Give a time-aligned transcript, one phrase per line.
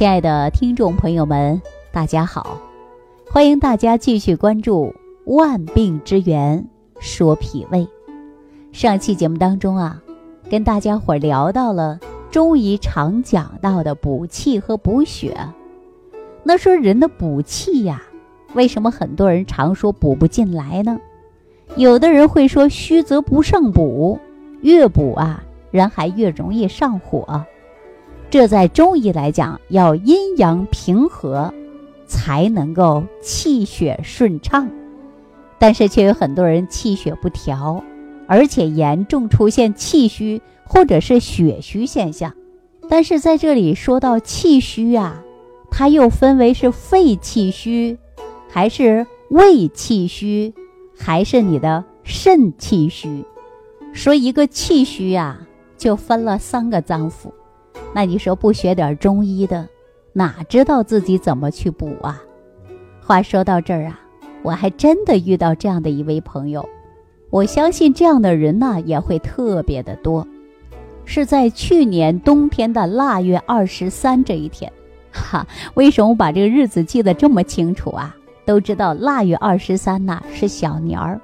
[0.00, 1.60] 亲爱的听众朋友们，
[1.92, 2.56] 大家好！
[3.30, 4.94] 欢迎大家继续关注
[5.34, 6.66] 《万病之源
[7.00, 7.80] 说脾胃》。
[8.72, 10.00] 上期节目当中啊，
[10.48, 12.00] 跟大家伙聊到了
[12.30, 15.36] 中医常讲到的补气和补血。
[16.44, 18.02] 那说人的补气呀，
[18.54, 20.98] 为什么很多人常说补不进来呢？
[21.76, 24.18] 有的人会说虚则不胜补，
[24.62, 27.44] 越补啊，人还越容易上火。
[28.30, 31.52] 这在中医来讲，要阴阳平和，
[32.06, 34.70] 才能够气血顺畅。
[35.58, 37.82] 但是却有很多人气血不调，
[38.28, 42.32] 而且严重出现气虚或者是血虚现象。
[42.88, 45.22] 但是在这里说到气虚啊，
[45.68, 47.98] 它又分为是肺气虚，
[48.48, 50.54] 还是胃气虚，
[50.96, 53.24] 还是你的肾气虚。
[53.92, 55.40] 说一个气虚啊，
[55.76, 57.32] 就分了三个脏腑。
[57.92, 59.68] 那你说不学点中医的，
[60.12, 62.22] 哪知道自己怎么去补啊？
[63.02, 64.00] 话说到这儿啊，
[64.42, 66.68] 我还真的遇到这样的一位朋友，
[67.30, 70.26] 我相信这样的人呢也会特别的多。
[71.04, 74.72] 是在去年冬天的腊月二十三这一天，
[75.10, 75.44] 哈，
[75.74, 78.14] 为什么我把这个日子记得这么清楚啊？
[78.44, 81.20] 都知道腊月二十三呢是小年儿，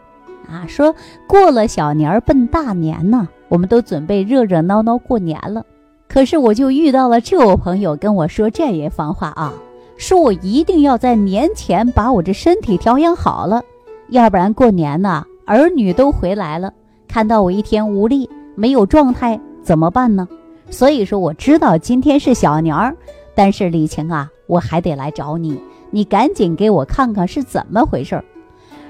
[0.49, 0.93] 啊，说
[1.29, 5.65] 过了小年儿奔大年呢，我们都准备热热闹闹过年了。
[6.09, 9.53] 可是我就遇到了这位朋友跟我说这一番话啊，
[9.97, 13.63] 说我一定要在年前把我这身体调养好了，
[14.09, 16.73] 要不然过年呢，儿女都回来了，
[17.07, 20.27] 看到我一天无力没有状态怎么办呢？
[20.71, 22.97] 所以说我知道今天是小年儿，
[23.35, 25.61] 但是李晴啊，我还得来找你，
[25.91, 28.25] 你赶紧给我看看是怎么回事儿。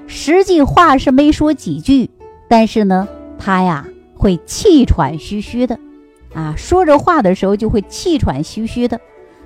[0.06, 2.08] 实际话是没说几句，
[2.48, 3.08] 但是呢，
[3.38, 3.86] 他呀
[4.16, 5.78] 会气喘吁吁的。
[6.36, 9.00] 啊，说着话的时候就会气喘吁吁的，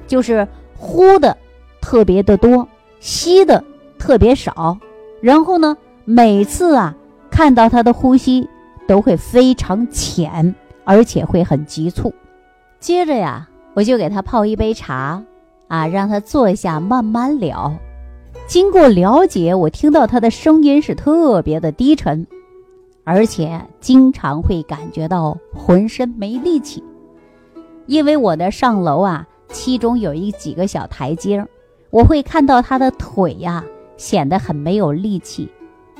[0.08, 1.36] 就是呼的
[1.80, 2.66] 特别的多，
[2.98, 3.62] 吸的
[3.96, 4.76] 特别少。
[5.20, 6.96] 然后呢，每次啊
[7.30, 8.48] 看到他的呼吸
[8.88, 10.52] 都会非常浅，
[10.84, 12.12] 而且会很急促。
[12.80, 15.22] 接着呀，我就给他泡一杯茶，
[15.68, 17.72] 啊，让他坐下慢慢聊。
[18.48, 22.26] 经过了解，我听到他的声音是特别的低沉。
[23.12, 26.80] 而且经常会感觉到浑身没力气，
[27.86, 31.44] 因为我的上楼啊，其中有一几个小台阶
[31.90, 33.64] 我会看到他的腿呀
[33.96, 35.48] 显得很没有力气，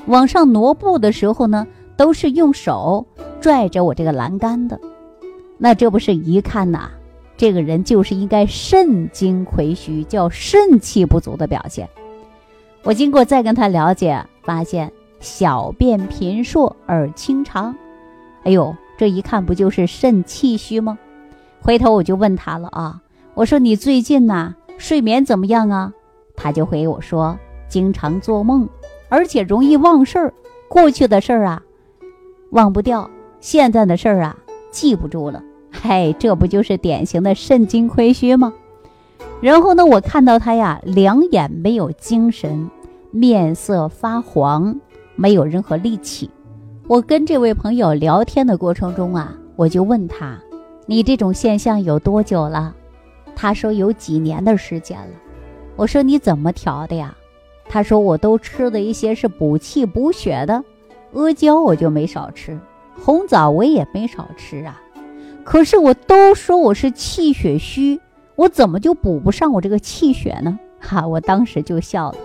[0.05, 1.67] 往上挪步的时候呢，
[1.97, 3.05] 都是用手
[3.41, 4.79] 拽着我这个栏杆的。
[5.57, 6.91] 那这不是一看呐，
[7.35, 11.89] 这个人就是应该肾精亏虚，叫肾气不足的表现。
[12.83, 14.89] 我经过再跟他了解，发现。
[15.21, 17.75] 小便频数而清长，
[18.43, 20.97] 哎呦，这一看不就是肾气虚吗？
[21.61, 23.01] 回头我就问他了啊，
[23.35, 25.93] 我说你最近呐睡眠怎么样啊？
[26.35, 27.37] 他就回我说，
[27.69, 28.67] 经常做梦，
[29.09, 30.33] 而且容易忘事儿，
[30.67, 31.61] 过去的事儿啊
[32.49, 33.07] 忘不掉，
[33.39, 34.35] 现在的事儿啊
[34.71, 35.43] 记不住了。
[35.71, 38.53] 嘿，这不就是典型的肾精亏虚吗？
[39.39, 42.71] 然后呢，我看到他呀，两眼没有精神，
[43.11, 44.79] 面色发黄。
[45.15, 46.29] 没有任何力气。
[46.87, 50.37] 我跟这位朋友聊天的过程中啊，我就问他
[50.85, 52.75] ：“你这种现象有多久了？”
[53.35, 55.13] 他说：“有几年的时间了。”
[55.77, 57.15] 我说：“你怎么调的呀？”
[57.69, 60.63] 他说：“我都吃的一些是补气补血的，
[61.13, 62.59] 阿胶我就没少吃，
[63.01, 64.81] 红枣我也没少吃啊。
[65.43, 67.99] 可是我都说我是气血虚，
[68.35, 72.17] 我怎么就补不上我这个气血呢？”哈，我当时就笑了。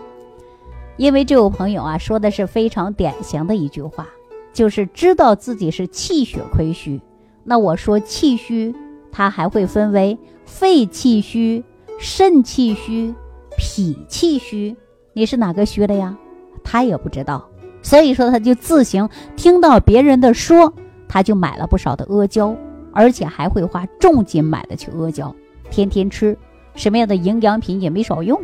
[0.96, 4.06] 因为这位朋友啊，说的是非常典型的一句话，
[4.52, 7.00] 就是知道自己是气血亏虚。
[7.44, 8.74] 那我说气虚，
[9.12, 11.62] 它还会分为肺气虚、
[11.98, 13.14] 肾气虚、
[13.58, 14.74] 脾气虚。
[15.12, 16.16] 你是哪个虚的呀？
[16.64, 17.46] 他也不知道，
[17.82, 20.72] 所以说他就自行听到别人的说，
[21.06, 22.56] 他就买了不少的阿胶，
[22.92, 25.34] 而且还会花重金买的去阿胶，
[25.70, 26.36] 天天吃，
[26.74, 28.40] 什么样的营养品也没少用。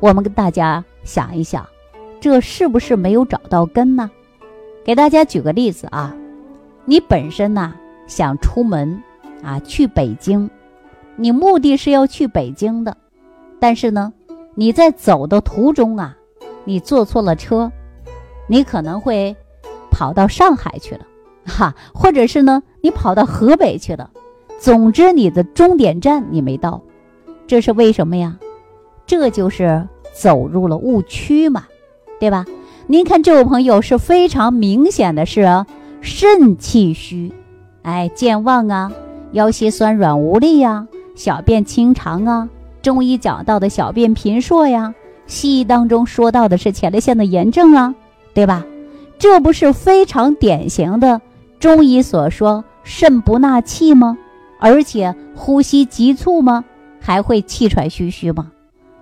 [0.00, 0.82] 我们跟大家。
[1.06, 1.64] 想一想，
[2.20, 4.10] 这是不是没有找到根呢？
[4.84, 6.14] 给大家举个例子啊，
[6.84, 7.74] 你本身呢
[8.06, 9.02] 想出门
[9.42, 10.50] 啊去北京，
[11.14, 12.96] 你目的是要去北京的，
[13.60, 14.12] 但是呢
[14.54, 16.16] 你在走的途中啊，
[16.64, 17.70] 你坐错了车，
[18.48, 19.34] 你可能会
[19.90, 21.06] 跑到上海去了，
[21.46, 24.10] 哈，或者是呢你跑到河北去了，
[24.58, 26.82] 总之你的终点站你没到，
[27.46, 28.36] 这是为什么呀？
[29.06, 29.86] 这就是。
[30.16, 31.64] 走入了误区嘛，
[32.18, 32.46] 对吧？
[32.86, 35.66] 您看这位朋友是非常明显的是
[36.00, 37.32] 肾气虚，
[37.82, 38.92] 哎，健忘啊，
[39.32, 42.48] 腰膝酸软无力呀，小便清长啊，
[42.80, 44.94] 中医讲到的小便频数呀，
[45.26, 47.94] 西医当中说到的是前列腺的炎症啊，
[48.32, 48.64] 对吧？
[49.18, 51.20] 这不是非常典型的
[51.58, 54.16] 中医所说肾不纳气吗？
[54.60, 56.64] 而且呼吸急促吗？
[57.00, 58.52] 还会气喘吁吁吗？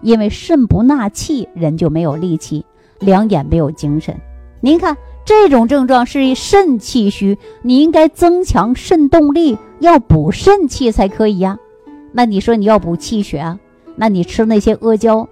[0.05, 2.65] 因为肾不纳气，人就没有力气，
[3.01, 4.15] 两眼没有精神。
[4.61, 11.59] 您看这种症状是肾气虚，你应该增强肾动力，要补肾气才可以呀。
[12.13, 13.59] 那你说你要补气血啊，
[13.97, 15.27] 那你吃那些阿胶，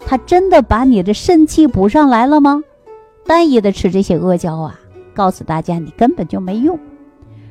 [0.00, 2.62] 它真的把你的肾气补上来了吗？
[3.26, 4.80] 单一的吃这些阿胶啊，
[5.14, 6.78] 告诉大家你根本就没用。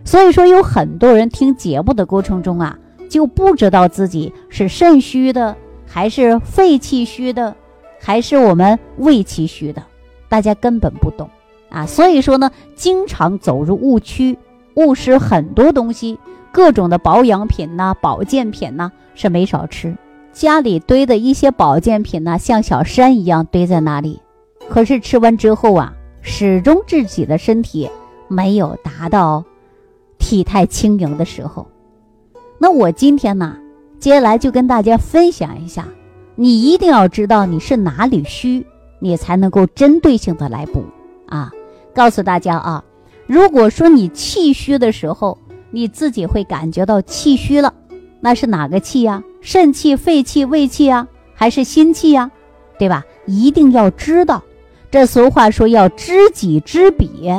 [0.04, 2.78] 所以说有很多人听节目的过程中啊，
[3.10, 5.56] 就不知道自己是肾虚的，
[5.94, 7.56] 还是肺气虚的，
[8.00, 9.84] 还是我们胃气虚的。
[10.28, 11.30] 大家根本不懂
[11.70, 14.40] 啊，所以说呢，经常走入误区，
[14.74, 16.18] 误食很多东西，
[16.52, 19.96] 各种的保养品呐、保健品呐是没少吃。
[20.32, 24.20] 家里堆的一些保健品呢，像小山一样堆在那里，
[24.68, 25.94] 可是吃完之后啊，
[26.24, 27.88] 始终自己的身体
[28.28, 29.46] 没有达到
[30.18, 31.68] 体态轻盈的时候。
[32.58, 33.58] 那我今天呢，
[34.04, 35.88] 接下来就跟大家分享一下，
[36.36, 38.68] 你一定要知道你是哪里虚。
[39.00, 40.84] 你才能够针对性的来补
[41.28, 41.50] 啊！
[41.96, 42.84] 告诉大家啊，
[43.28, 45.38] 如果说你气虚的时候，
[45.72, 47.74] 你自己会感觉到气虚了，
[48.20, 49.24] 那是哪个气呀？
[49.40, 52.30] 肾气、肺气、胃气啊，还是心气呀？
[52.78, 53.06] 对吧？
[53.26, 54.44] 一定要知道，
[54.92, 57.32] 这俗话说要知己知彼，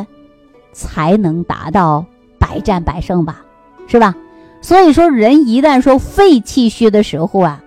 [0.73, 2.07] 才能达到
[2.39, 3.45] 百战百胜吧，
[3.87, 4.15] 是吧？
[4.65, 7.63] 所以说，人一旦说肺气虚的时候啊，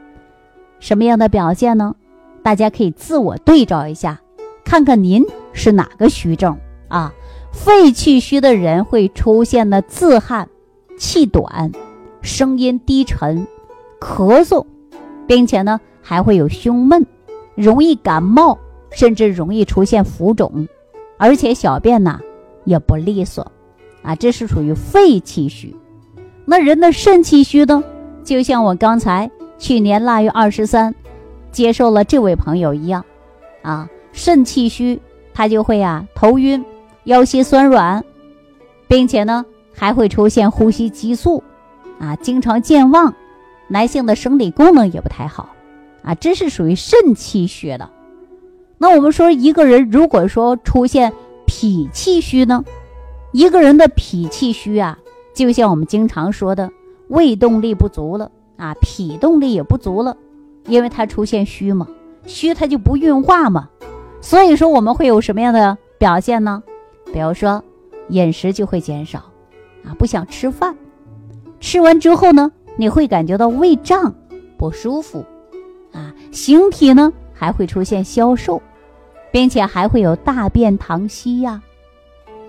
[0.80, 1.94] 什么样的表现呢？
[2.42, 4.20] 大家可以自我对照一下，
[4.66, 5.24] 看看您
[5.54, 6.58] 是哪个虚症
[6.88, 7.14] 啊？
[7.52, 10.50] 肺气虚的人会出现的自汗、
[10.98, 11.72] 气短、
[12.24, 13.46] 声音低沉、
[14.02, 14.66] 咳嗽，
[15.28, 17.06] 并且呢还会有胸闷，
[17.54, 18.58] 容易感冒，
[18.90, 20.68] 甚至容易出现浮肿，
[21.20, 22.20] 而且小便呢
[22.64, 23.52] 也不利索
[24.02, 25.76] 啊，这是属于肺气虚。
[26.50, 27.84] 那人的肾气虚呢？
[28.24, 29.30] 就像我刚才
[29.60, 30.96] 去年腊月二十三。
[31.50, 33.04] 接受了这位朋友一样，
[33.64, 35.02] 啊，肾气虚，
[35.34, 36.64] 他就会啊头晕、
[37.06, 38.04] 腰膝酸软，
[38.88, 41.42] 并且呢还会出现呼吸急促，
[42.00, 43.12] 啊，经常健忘，
[43.70, 45.50] 男性的生理功能也不太好，
[46.04, 47.90] 啊，这是属于肾气虚的。
[48.78, 51.12] 那我们说一个人如果说出现
[51.48, 52.64] 脾气虚呢，
[53.32, 55.00] 一个人的脾气虚啊，
[55.46, 56.72] 就像我们经常说的
[57.10, 60.18] 胃动力不足了啊，脾动力也不足了。
[60.66, 61.88] 因为它出现虚嘛，
[62.26, 63.70] 虚它就不运化嘛，
[64.20, 66.62] 所以说我们会有什么样的表现呢？
[67.14, 67.64] 比如说
[68.10, 69.20] 饮食就会减少，
[69.86, 70.76] 啊，不想吃饭，
[71.62, 74.14] 吃完之后呢，你会感觉到胃胀
[74.58, 75.24] 不舒服，
[75.94, 78.62] 啊，形体呢还会出现消瘦，
[79.32, 81.62] 并且还会有大便溏稀呀。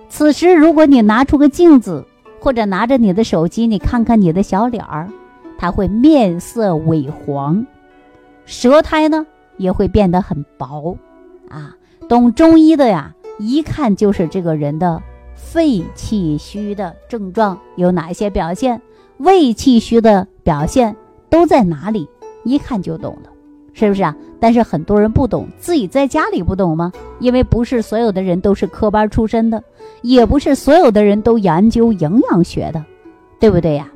[0.09, 2.05] 此时如果你拿出个镜子，
[2.41, 5.09] 或者拿着你的手机，你看看你的小脸儿，
[5.59, 7.67] 它会面色萎黄。
[8.47, 9.27] 舌苔呢
[9.57, 10.97] 也会变得很薄，
[11.49, 11.77] 啊，
[12.09, 15.03] 懂中医的呀，一看就是这个人的
[15.35, 18.81] 肺气虚的症状有哪些表现，
[19.19, 20.97] 胃气虚的表现
[21.29, 22.09] 都在哪里，
[22.45, 23.31] 一看就懂了，
[23.79, 24.17] 是不是啊？
[24.41, 26.93] 但是很多人不懂，自己在家里不懂吗？
[27.21, 29.63] 因为不是所有的人都是科班出身的，
[30.03, 32.85] 也不是所有的人都研究营养学的，
[33.39, 33.89] 对不对呀？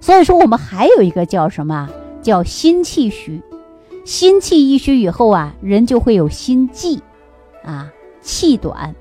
[0.00, 1.86] 所以说我们还有一个叫什么？
[2.22, 3.42] 叫心气虚。
[4.06, 6.98] 心气一虚以后啊，人就会有心悸，
[7.62, 7.90] 啊，
[8.22, 8.94] 气短，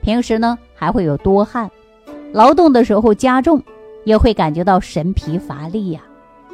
[0.00, 1.68] 平时呢还会有多汗，
[2.32, 3.60] 劳动的时候加重，
[4.04, 6.00] 也会感觉到神疲乏力呀。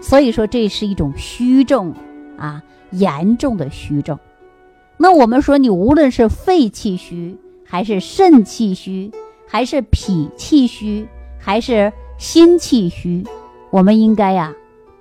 [0.00, 1.94] 所以说这是一种虚症
[2.36, 4.18] 啊，严重的虚症。
[4.96, 9.10] 那我们说你无论是肺气虚，还是肾气虚，
[9.46, 13.24] 还是脾气虚，还是心气虚，
[13.70, 14.52] 我们应该呀。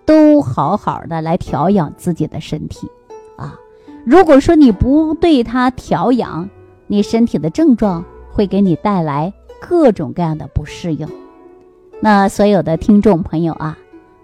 [0.05, 2.89] 都好好的来调养自己的身体，
[3.37, 3.57] 啊，
[4.05, 6.49] 如果说你不对它调养，
[6.87, 11.07] 你身体的症状会给你带来各种各样的不适应。
[12.01, 13.77] 那所有的听众朋友啊，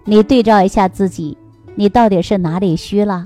[0.04, 1.38] 你对照一下自己，
[1.74, 3.24] 你到底是哪里虚了？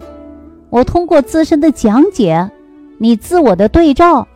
[0.70, 2.50] 我通过自身的讲解，
[2.98, 4.26] 你自我的对照，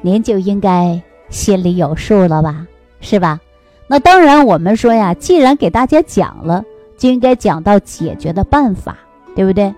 [0.00, 2.66] 您就应该心里有数了吧，
[3.00, 3.40] 是吧？
[3.86, 6.64] 那当然，我们说呀，既然给大家讲了。
[6.98, 8.96] 就应该讲到解决的办法，
[9.34, 9.74] 对不对？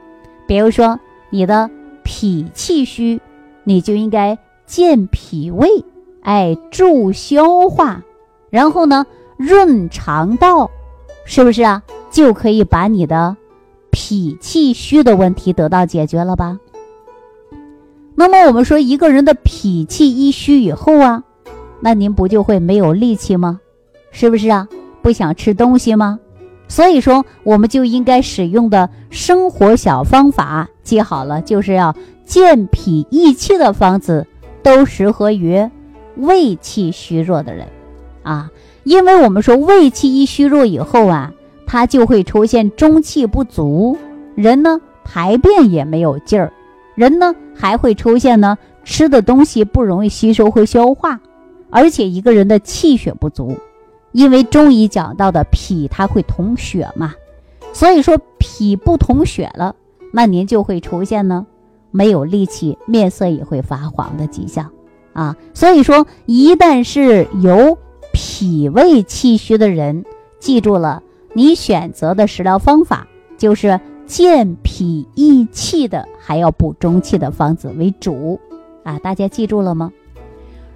[0.46, 1.00] 比如说
[1.30, 1.70] 你的
[2.02, 3.18] 脾气虚，
[3.62, 4.36] 你就应该
[4.66, 5.66] 健脾胃，
[6.20, 8.02] 哎，助消化，
[8.50, 9.06] 然后呢，
[9.38, 10.70] 润肠道，
[11.24, 11.82] 是不是啊？
[12.10, 13.34] 就可以把你的
[14.06, 16.58] 脾气虚的问题得到解决了吧？
[18.14, 21.24] 那么我们说一个人的脾气一虚以后啊，
[21.80, 23.60] 那您不就会没有力气吗？
[24.10, 24.68] 是不是啊？
[25.00, 26.20] 不想吃东西吗？
[26.68, 31.96] 所以说，我们就应该使用的生活小方法记好了，就是要
[32.26, 34.26] 健脾益气的方子，
[34.62, 35.70] 都适合于
[36.16, 37.68] 胃气虚弱的人
[38.22, 38.50] 啊。
[38.82, 41.32] 因为我们说胃气一虚弱以后啊，
[41.66, 43.96] 它就会出现中气不足，
[44.34, 46.52] 人呢排便也没有劲儿，
[46.94, 51.20] 人呢还会出现呢吃的东西不容易吸收和消化，
[51.70, 53.56] 而且一个人的气血不足。
[54.12, 57.14] 因为中医讲到的脾它会统血嘛，
[57.72, 59.74] 所以说脾不统血了，
[60.12, 61.44] 那您就会出现呢
[61.90, 64.70] 没有力气，面色也会发黄的迹象
[65.12, 65.36] 啊。
[65.52, 67.76] 所以说，一旦是有
[68.12, 70.04] 脾胃气虚的人，
[70.38, 71.02] 记住了，
[71.34, 78.40] 你选择的食疗方法就是健脾益气的，还要补中气的方子为主
[78.84, 78.98] 啊。
[79.00, 79.92] 大家记住了吗？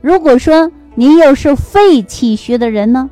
[0.00, 3.09] 如果说您又是肺气虚的人呢？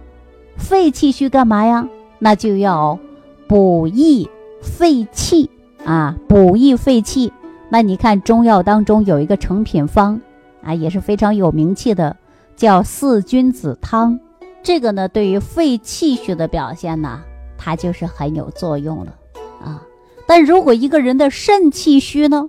[0.56, 1.88] 肺气虚干嘛呀？
[2.18, 2.98] 那就要
[3.46, 4.28] 补益
[4.60, 5.48] 肺气
[5.84, 7.32] 啊，补益肺气。
[7.68, 10.20] 那你看中药当中有一个成品方
[10.62, 12.16] 啊，也是非常有名气的，
[12.56, 14.18] 叫四君子汤。
[14.62, 17.20] 这个呢，对于肺气虚的表现呢，
[17.56, 19.14] 它就是很有作用了
[19.62, 19.82] 啊。
[20.26, 22.48] 但如果一个人的肾气虚呢，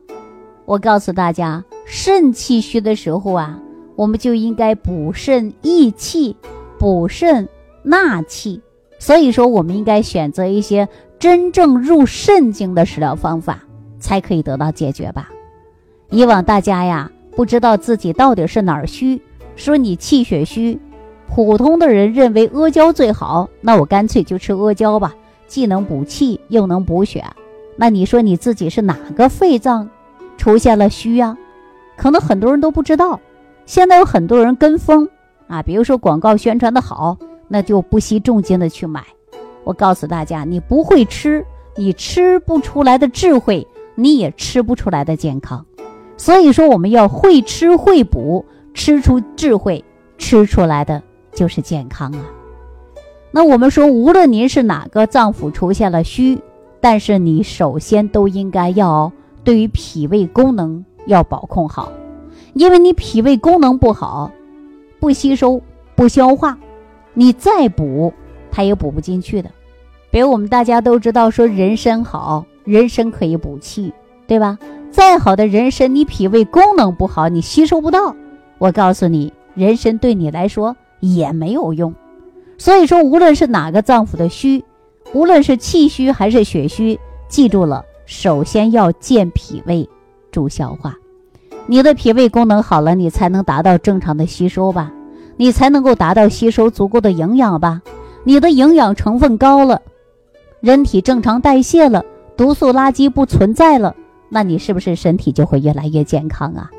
[0.66, 3.60] 我告诉大家，肾气虚的时候啊，
[3.96, 6.36] 我们就应该补肾益气，
[6.78, 7.48] 补肾。
[7.84, 8.60] 纳气，
[9.00, 13.64] 所以说我们应该选择一些真正入肾经的食疗方法，
[13.98, 15.30] 才可以得到解决吧。
[16.10, 19.22] 以往大家呀不知道自己到底是哪儿虚，
[19.56, 20.78] 说你气血虚，
[21.28, 25.14] 普通的人认为阿胶最好，那我干脆就吃阿胶吧，
[25.48, 27.24] 既能补气又能补血。
[27.76, 29.90] 那你说你自己是哪个肺脏
[30.38, 31.38] 出现了虚呀？
[31.96, 33.20] 可能很多人都不知道。
[33.66, 35.08] 现在有很多人跟风
[35.48, 37.18] 啊，比如说广告宣传的好。
[37.50, 39.02] 那就不惜重金的去买。
[39.64, 41.46] 我告诉大家，你不会吃，
[41.78, 43.66] 你吃不出来的智慧，
[43.96, 45.66] 你也吃不出来的健康。
[46.18, 48.44] 所以说，我们要会吃会补，
[48.74, 49.82] 吃出智慧，
[50.18, 51.02] 吃出来的
[51.38, 52.26] 就是健康啊。
[53.30, 56.42] 那我们说，无论您是哪个脏腑出现了虚，
[56.82, 59.12] 但是你首先都应该要
[59.44, 61.92] 对于脾胃功能要保控好，
[62.54, 64.32] 因为你脾胃功能不好，
[65.00, 65.62] 不吸收，
[65.96, 66.58] 不消化。
[67.14, 68.12] 你再补，
[68.50, 69.52] 它也补不进去的。
[70.10, 73.94] 比如我们大家都知道，说人参好，人参可以补气，
[74.26, 74.58] 对吧？
[74.90, 78.16] 再好的人参，你脾胃功能不好，你吸收不到。
[78.58, 81.94] 我告诉你，人参对你来说也没有用。
[82.58, 84.64] 所以说，无论是哪个脏腑的虚，
[85.14, 89.88] 无论是气虚还是血虚，记住了，首先要健脾胃，
[90.32, 90.96] 助消化。
[91.68, 94.92] 你的脾胃功能好了，你才能达到正常的吸收吧。
[95.36, 97.82] 你才能够达到吸收足够的营养吧？
[98.24, 99.82] 你的营养成分高了，
[100.62, 102.04] 人体正常代谢了，
[102.36, 103.96] 毒素垃圾不存在了，
[104.30, 106.72] 那你是不是身体就会越来越健康啊？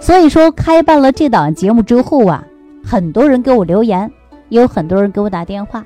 [0.00, 2.46] 所以说，开办了这档节目之后啊，
[2.86, 4.10] 很多人给我留言，
[4.48, 5.84] 也有很多人给我打电话，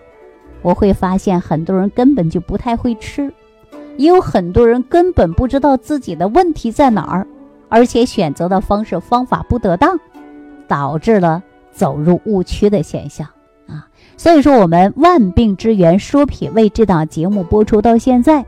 [0.60, 3.32] 我会发现很多人根本就不太会吃，
[3.96, 7.26] 也有很多人根本不知道自己的问题在哪儿，
[7.70, 9.98] 而且选择的方式方法不得当，
[10.68, 11.42] 导致了。
[11.72, 13.26] 走入误区的现象
[13.68, 18.44] 啊，所以说我们万病之源说脾胃这档节目播出到现在，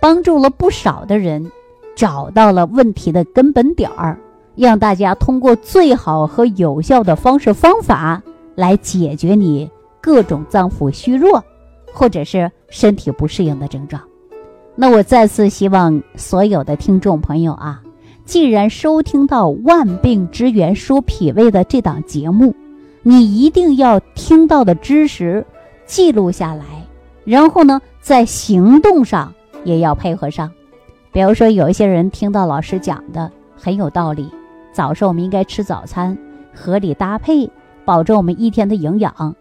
[0.00, 1.50] 帮助了不少的人
[1.94, 4.18] 找到了问题的根本点儿，
[4.66, 8.22] 让大家通过最好和有效的方式方法
[8.54, 11.44] 来解决你各种脏腑虚弱
[11.92, 14.02] 或者是身体不适应的症状。
[14.74, 17.82] 那我再次希望所有的听众朋友啊。
[18.24, 22.54] 既然收听到《万病之源说脾胃》的这档节目，
[23.02, 25.46] 你一定要听到的知识
[25.86, 26.64] 记录下来，
[27.24, 29.32] 然后呢，在行动上
[29.64, 30.52] 也要配合上。
[31.10, 34.30] 比如说，有一些人听到老师讲的很有道理，
[34.78, 36.16] 早上我们应该吃早餐，
[36.54, 37.50] 合理搭配，
[37.84, 39.34] 保证我们一天的营养。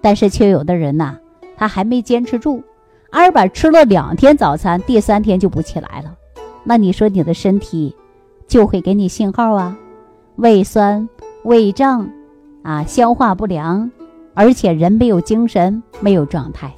[0.00, 1.16] 但是却有的人呐，
[1.56, 2.64] 他还没坚持住，
[3.12, 6.16] 二板吃了两天早餐，第三天就不起来了。
[6.64, 7.94] 那你说你的身体？
[8.48, 9.78] 就会给你信号啊，
[10.34, 11.08] 胃酸、
[11.44, 12.10] 胃胀，
[12.64, 13.88] 啊，消化不良，
[14.34, 16.74] 而且人没有精神，没有状态。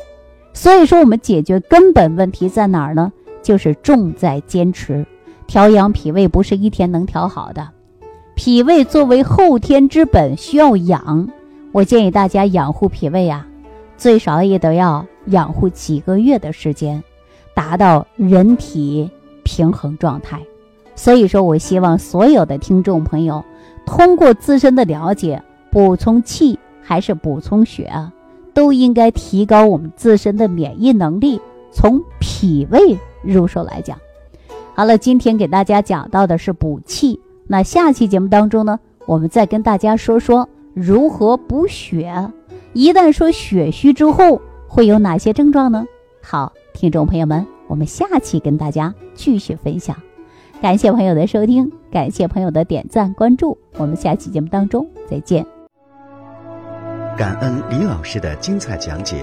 [0.52, 3.10] 所以说，我们解决根本问题在哪儿呢？
[3.42, 5.06] 就是重在坚持。
[5.46, 7.70] 调养脾胃不是一天能调好的，
[8.34, 11.28] 脾胃作为后天之本，需要养。
[11.70, 13.46] 我建议大家养护脾胃啊，
[13.96, 17.02] 最少也得要养护几个月的时间。
[17.54, 19.10] 达到人体
[19.42, 20.40] 平衡状态。
[20.94, 23.44] 所以说我希望所有的听众朋友，
[23.84, 28.10] 通过自身的了解，补充气还是补充血啊，
[28.54, 31.40] 都应该提高我们自身的免疫能力。
[31.70, 33.98] 从脾胃入手来讲，
[34.74, 37.20] 好了，今天给大家讲到的是补气。
[37.52, 42.30] 那下期节目当中呢，我们再跟大家说说如何补血。
[42.72, 45.84] 一旦说血虚之后，会有哪些症状呢？
[46.22, 49.94] 好，听众朋友们，我们下期跟大家继续分享。
[50.62, 55.44] 感谢朋友的收听，感谢朋友的点赞关注，我们下期节目当中再见。
[57.18, 59.22] 感恩李老师的精彩讲解。